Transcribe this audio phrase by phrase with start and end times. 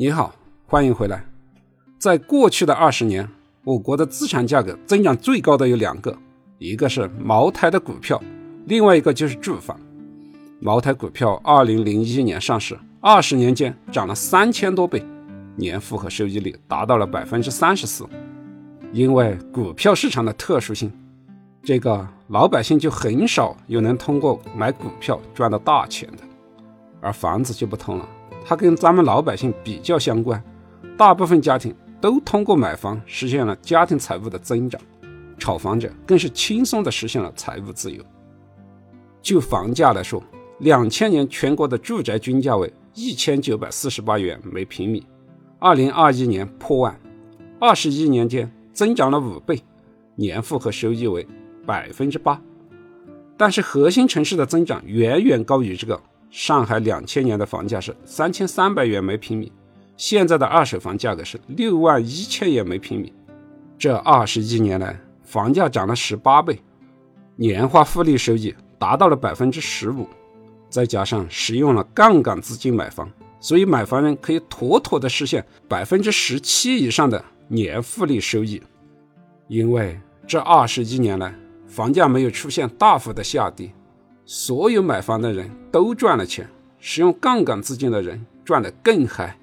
[0.00, 0.32] 你好，
[0.64, 1.24] 欢迎回来。
[1.98, 3.28] 在过去的二十年，
[3.64, 6.16] 我国的资产价格增长最高的有两个，
[6.58, 8.22] 一个是茅台的股票，
[8.66, 9.76] 另外一个就是住房。
[10.60, 15.04] 茅台股票二零零一年上市，二十年间涨了三千多倍，
[15.56, 18.06] 年复合收益率达到了百分之三十四。
[18.92, 20.92] 因为股票市场的特殊性，
[21.64, 26.18] 这个老百姓就很少有能通过买股票赚到大钱的，
[27.00, 28.08] 而房子就不同了。
[28.48, 30.42] 它跟咱们老百姓比较相关，
[30.96, 34.80] 大部分家庭都通过买房实现了家庭财富的增长，
[35.36, 38.02] 炒房者更是轻松地实现了财务自由。
[39.20, 40.24] 就房价来说，
[40.60, 45.04] 两千年全国的住宅均价为一千九百四十八元每平米，
[45.58, 46.98] 二零二一年破万，
[47.60, 49.62] 二十一年间增长了五倍，
[50.14, 51.28] 年复合收益为
[51.66, 52.40] 百分之八。
[53.36, 56.00] 但是核心城市的增长远远高于这个。
[56.30, 59.50] 上海两千年的房价是三千三百元每平米，
[59.96, 63.12] 现在的二手房价格是六万一千元每平米。
[63.78, 66.60] 这二十一年来，房价涨了十八倍，
[67.36, 70.06] 年化复利收益达到了百分之十五。
[70.68, 78.62] 再加上使用了杠杆资金买房，所以买房人可以妥妥的实现百分之十七以上的年复利收益。
[79.46, 81.34] 因为这二十一年来，
[81.66, 83.72] 房价没有出现大幅的下跌。
[84.30, 86.46] 所有买房的人都赚了钱，
[86.78, 89.34] 使用杠杆资金的人赚得更嗨。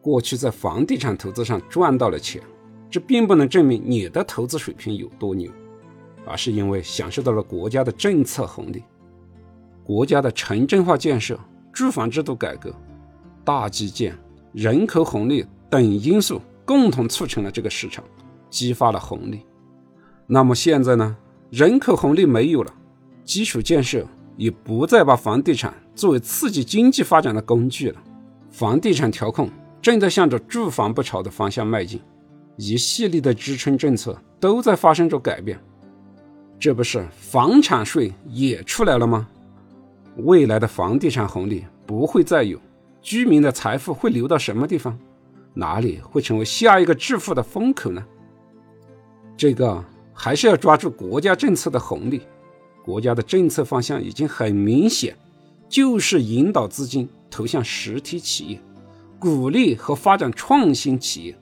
[0.00, 2.40] 过去在房地产投资上赚到了钱，
[2.88, 5.52] 这并不能证明你的投资水平有多牛，
[6.24, 8.82] 而是因为享受到了国家的政策红利。
[9.84, 11.38] 国家的城镇化建设、
[11.70, 12.74] 住房制度改革、
[13.44, 14.16] 大基建、
[14.54, 18.02] 人口红利等因素共同促成了这个市场，
[18.48, 19.42] 激发了红利。
[20.26, 21.14] 那么现在呢？
[21.50, 22.72] 人口红利没有了。
[23.30, 24.04] 基础建设
[24.36, 28.02] 也不再把房地产作为刺激经济发展的工具了，
[28.50, 29.48] 房地产调控
[29.80, 32.00] 正在向着住房不炒的方向迈进，
[32.56, 35.56] 一系列的支撑政策都在发生着改变，
[36.58, 39.28] 这不是房产税也出来了吗？
[40.16, 42.58] 未来的房地产红利不会再有，
[43.00, 44.98] 居民的财富会流到什么地方？
[45.54, 48.04] 哪里会成为下一个致富的风口呢？
[49.36, 52.22] 这个还是要抓住国家政策的红利。
[52.90, 55.16] 国家的政策方向已经很明显，
[55.68, 58.60] 就是引导资金投向实体企业，
[59.16, 61.36] 鼓励和发展创新企业。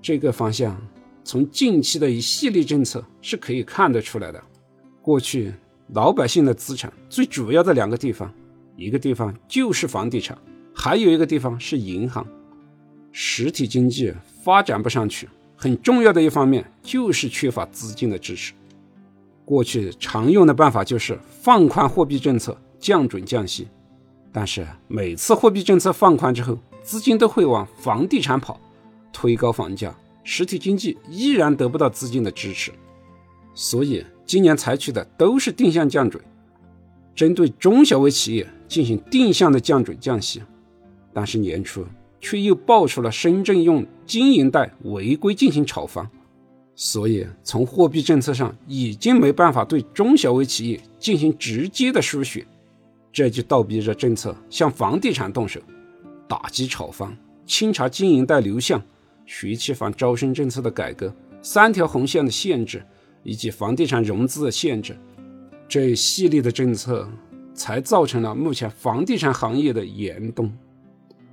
[0.00, 0.80] 这个方向
[1.24, 4.40] 从近期的一系列政策是可以看得出来的。
[5.02, 5.52] 过去
[5.88, 8.32] 老百姓的资产最主要的两个地方，
[8.76, 10.38] 一个地方就是房地产，
[10.72, 12.24] 还有一个地方是银行。
[13.10, 14.14] 实体经济
[14.44, 18.52] 发展不上去，很重要的一方面就是缺乏资金的支持。
[19.46, 23.68] 过去常用的办法就是放宽货币政策，降准降息，
[24.32, 28.60] 但是每次货币政策放宽之后，资金都会往房地产跑，
[29.12, 32.72] 推高房价，实体经济依然得不到资金的支持。
[33.54, 36.20] 所以今年采取的都是定向降准，
[37.14, 40.42] 针对中小微企业进行定向的降准降息，
[41.14, 41.86] 但是年初
[42.20, 46.10] 却又爆出了深圳用经营贷违规进行炒房。
[46.78, 52.46] 所以，从货币政策上已经没办法对中小微企业进行直接的输血，
[53.10, 55.58] 这就倒逼着政策向房地产动手，
[56.28, 57.16] 打击炒房，
[57.46, 58.82] 清查经营贷流向，
[59.24, 61.10] 学区房招生政策的改革，
[61.40, 62.84] 三条红线的限制，
[63.22, 64.94] 以及房地产融资的限制，
[65.66, 67.08] 这一系列的政策
[67.54, 70.52] 才造成了目前房地产行业的严冬。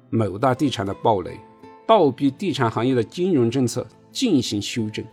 [0.09, 1.37] 某大地产的暴雷，
[1.85, 5.03] 倒逼地产行业的金融政策进行修正。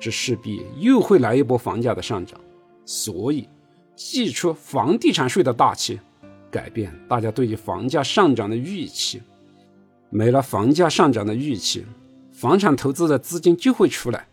[0.00, 2.40] 这势必又会来一波房价的上涨，
[2.86, 3.46] 所以
[3.94, 6.00] 祭出房地产税的大旗，
[6.50, 9.20] 改变大家对于房价上涨的预期。
[10.08, 11.84] 没了房价上涨的预期，
[12.32, 14.26] 房产投资的资金就会出来，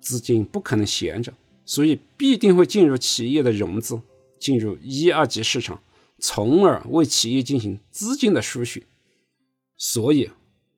[0.00, 1.32] 资金不可能闲着，
[1.66, 4.00] 所以必定会进入企业的融资，
[4.40, 5.80] 进入一二级市场，
[6.18, 8.82] 从而为企业进行资金的输血。
[9.76, 10.30] 所以，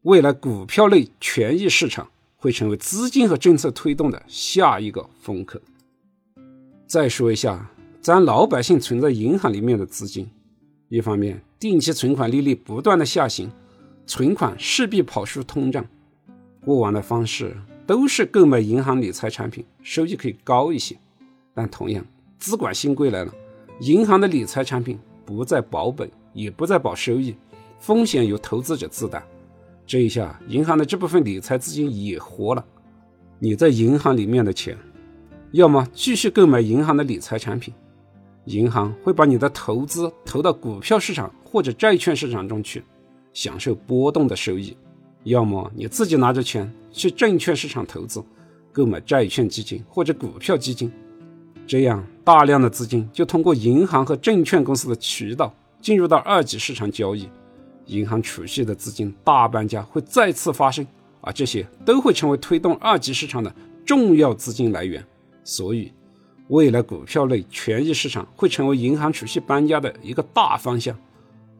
[0.02, 2.10] 未来股票类权益市场。
[2.46, 5.58] 会成为资金和政策推动的下一个风口。
[6.86, 7.68] 再说一下，
[8.00, 10.30] 咱老百姓存在银行里面的资金，
[10.88, 13.50] 一方面定期存款利率不断的下行，
[14.06, 15.84] 存款势必跑输通胀。
[16.64, 20.96] 过往的方式都是购买银行理财产品，收益可以高一些。
[21.52, 22.06] 但同样，
[22.38, 23.34] 资管新规来了，
[23.80, 27.34] 银行的理财产品不再保本，也不再保收益，
[27.80, 29.20] 风险由投资者自担。
[29.86, 32.64] 这一下，银行的这部分理财资金也活了。
[33.38, 34.76] 你在银行里面的钱，
[35.52, 37.72] 要么继续购买银行的理财产品，
[38.46, 42.82] 银行会把你的投资投到股票市场或者债券市场中去，
[43.32, 44.76] 享受波动的收益；
[45.22, 48.20] 要么你自己拿着钱去证券市场投资，
[48.72, 50.90] 购买债券基金或者股票基金，
[51.64, 57.28] 这样大量的资金就通过银行和证券公司的渠道进入到二级市场交易，
[57.86, 60.86] 银行储蓄的资金大搬家会再次发生，
[61.20, 63.54] 而这些都会成为推动二级市场的
[63.84, 65.04] 重要资金来源。
[65.44, 65.92] 所以，
[66.48, 70.96] 未来股票类权益市场会成为银行储蓄搬家的一个大方向，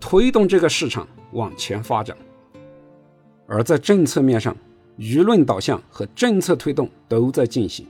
[0.00, 2.16] 推动这个市场往前发展。
[3.46, 4.56] 而在政策面上，
[4.98, 7.86] 舆论导向和政策推动都在进行。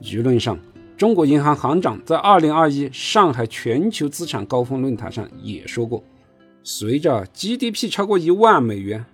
[0.00, 0.58] 舆论上，
[0.96, 6.02] 中国银行行长在2021上海全球资产高峰论坛上也说过，
[6.68, 9.04] 随着 GDP 超过一万美元，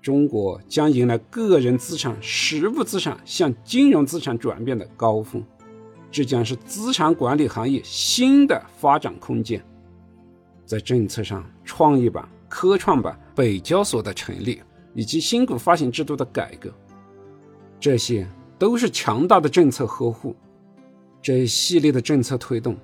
[0.00, 5.44] 中国将迎来个人资产、实物资产向金融资产转变的高峰。
[6.10, 9.62] 这将是资产管理行业新的发展空间。
[10.64, 14.62] 在政策上，创业板、科创板、北交所的成立，
[14.94, 16.72] 以及新股发行制度的改革，
[17.78, 18.26] 这些
[18.58, 20.34] 都是强大的政策呵护。
[21.20, 22.74] 这一系列的政策推动，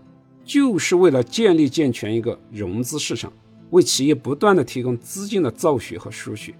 [0.44, 3.32] 就是为了建立健全一个融资市场，
[3.70, 6.54] 为企业不断的提供资金的造血和输血，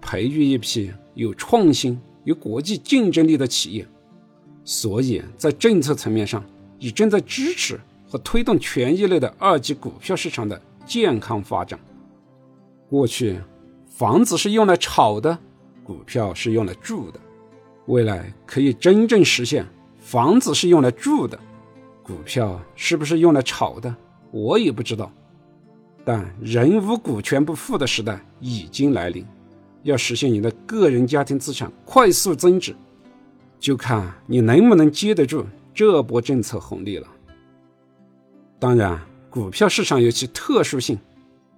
[0.00, 3.86] 培育一批有创新、有国际竞争力的企业。
[4.64, 6.44] 所以在政策层面上，
[6.78, 7.78] 也正在支持
[8.08, 11.78] 和推动权益类的二级股票市场的健康发展。
[12.88, 13.38] 过去，
[13.86, 15.38] 房子是用来炒的，
[15.82, 17.20] 股票是用来住的。
[17.86, 19.64] 未来可以真正实现，
[19.98, 21.38] 房子是用来住的，
[22.02, 23.94] 股票是不是用来炒的，
[24.32, 25.12] 我也不知道。
[26.08, 29.26] 但人无股权不富的时代已经来临，
[29.82, 32.76] 要实现你的个人家庭资产快速增值。
[33.58, 35.44] 就看你能不能接得住
[35.74, 37.08] 这波政策红利了。
[38.60, 40.96] 当然，股票市场有其特殊性，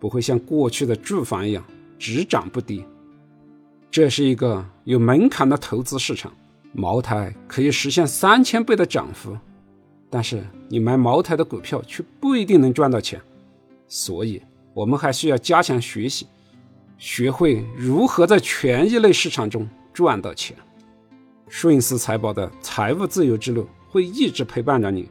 [0.01, 1.63] 不会像过去的住房一样
[1.99, 2.83] 只涨不跌。
[3.91, 6.33] 这是一个有门槛的投资市场，
[6.73, 9.37] 茅台可以实现三千倍的涨幅，
[10.09, 13.21] 但是你买茅台的股票却不一定能赚到钱。
[13.89, 14.43] 所以，
[14.75, 16.27] 我们还需要加强学习，
[16.99, 20.57] 学会如何在权益类市场中赚到钱。
[21.49, 25.09] 顺思财宝的财务自由之路会一直陪伴着你，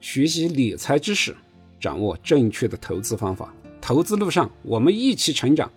[0.00, 1.36] 学习理财知识，
[1.80, 3.52] 掌握正确的投资方法。
[3.80, 5.70] 投资路上，我们一起成长。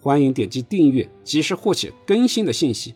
[0.00, 2.94] 欢迎点击订阅，及时获取更新的信息。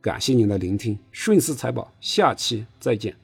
[0.00, 3.21] 感谢您的聆听，顺思财宝，下期再见。